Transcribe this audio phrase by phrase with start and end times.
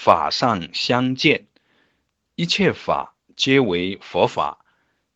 [0.00, 1.48] 法上相见，
[2.36, 4.64] 一切法皆为佛法，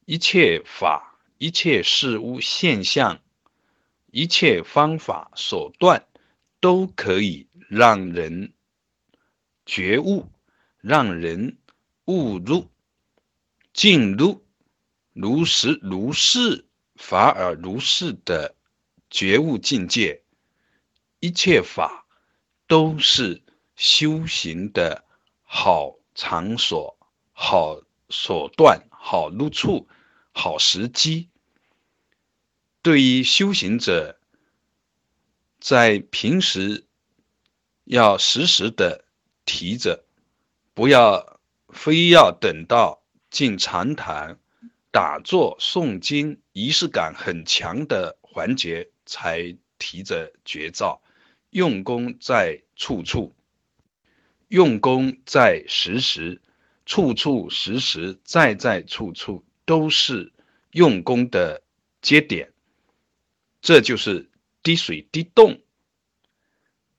[0.07, 3.21] 一切法、一切事物现象、
[4.11, 6.05] 一切方法手段，
[6.59, 8.53] 都可以让人
[9.65, 10.29] 觉悟，
[10.81, 11.59] 让人
[12.07, 12.69] 悟入、
[13.73, 14.45] 进入
[15.13, 18.57] 如实如是法而如是的
[19.09, 20.25] 觉悟境界，
[21.21, 22.05] 一切法
[22.67, 23.42] 都是。
[23.77, 25.05] 修行的
[25.43, 26.97] 好场所、
[27.33, 29.89] 好手段、好路处、
[30.33, 31.29] 好时机，
[32.83, 34.19] 对于修行者，
[35.61, 36.87] 在平时
[37.85, 39.05] 要时时的
[39.45, 40.05] 提着，
[40.75, 44.39] 不要非要等到进禅堂、
[44.91, 51.01] 打坐、诵经、仪式感很强的环节才提着绝招，
[51.51, 53.35] 用功在处处。
[54.53, 56.43] 用功在时时，
[56.85, 60.31] 处处时时，在在处处都是
[60.73, 61.63] 用功的
[62.03, 62.53] 节点。
[63.63, 64.29] 这就是
[64.63, 65.63] 滴水滴动，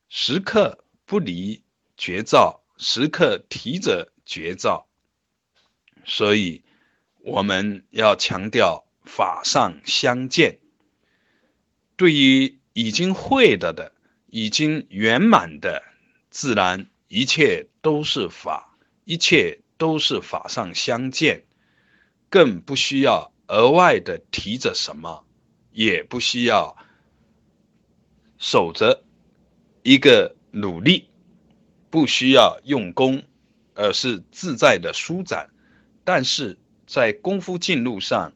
[0.09, 1.61] 时刻不离
[1.95, 4.87] 绝招，时刻提着绝招。
[6.05, 6.63] 所以
[7.19, 10.57] 我们要强调法上相见。
[11.95, 13.93] 对于已经会的的，
[14.25, 15.83] 已经圆满的，
[16.31, 16.89] 自然。
[17.13, 18.75] 一切都是法，
[19.05, 21.43] 一切都是法上相见，
[22.27, 25.23] 更不需要额外的提着什么，
[25.71, 26.75] 也不需要
[28.39, 29.03] 守着
[29.83, 31.07] 一个努力，
[31.91, 33.21] 不需要用功，
[33.75, 35.51] 而是自在的舒展。
[36.03, 38.33] 但是在功夫进路上，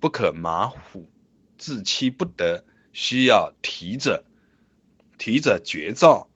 [0.00, 1.06] 不可马虎，
[1.58, 2.64] 自欺不得，
[2.94, 4.24] 需要提着，
[5.18, 6.30] 提着绝招。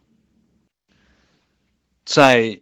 [2.13, 2.61] 在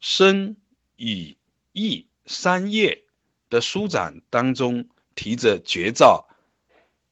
[0.00, 0.56] 身、
[0.96, 1.36] 语、
[1.72, 3.04] 意三业
[3.50, 6.26] 的舒展当中，提着绝招，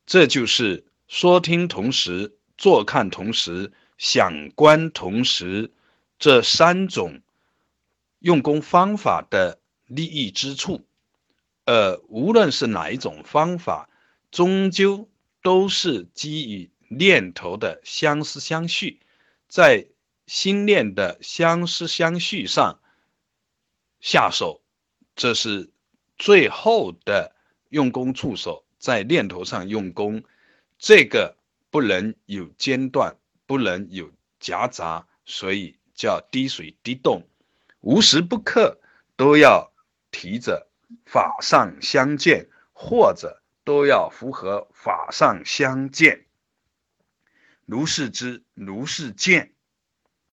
[0.07, 5.75] 这就是说听同时、坐看同时、想观同时
[6.19, 7.21] 这三种
[8.21, 10.87] 用功方法的利益之处。
[11.67, 13.91] 呃，无论是哪一种方法，
[14.31, 15.07] 终究
[15.43, 19.01] 都是基于念头的相思相续，
[19.49, 19.89] 在。
[20.27, 22.81] 心念的相思相续上
[24.01, 24.63] 下手，
[25.15, 25.71] 这是
[26.17, 27.35] 最后的
[27.69, 30.23] 用功触手，在念头上用功，
[30.79, 31.37] 这个
[31.71, 37.27] 不能有间断，不能有夹杂，所以叫滴水滴动，
[37.81, 38.81] 无时不刻
[39.17, 39.73] 都要
[40.11, 40.69] 提着
[41.05, 46.27] 法上相见，或者都要符合法上相见，
[47.67, 49.53] 如是知，如是见。